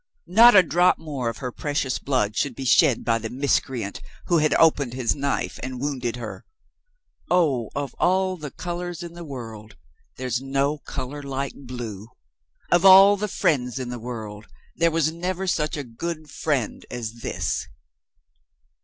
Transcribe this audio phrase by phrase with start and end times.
[0.25, 4.39] Not a drop more of her precious blood should be shed by the miscreant, who
[4.39, 6.43] had opened his knife and wounded her.
[7.29, 9.75] Oh, of all the colors in the world,
[10.17, 12.07] there's no color like blue!
[12.71, 17.13] Of all the friends in the world, there never was such a good friend as
[17.21, 17.67] this!